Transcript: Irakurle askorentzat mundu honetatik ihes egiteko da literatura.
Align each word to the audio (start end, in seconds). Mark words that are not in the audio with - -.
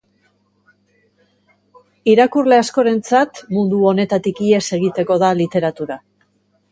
Irakurle 2.13 2.59
askorentzat 2.61 3.41
mundu 3.57 3.83
honetatik 3.91 4.41
ihes 4.47 4.63
egiteko 4.79 5.19
da 5.25 5.31
literatura. 5.43 5.99